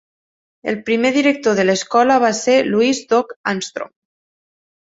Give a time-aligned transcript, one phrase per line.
[0.71, 3.95] El primer director de l'escola va ser Louis "Doc" Armstrong.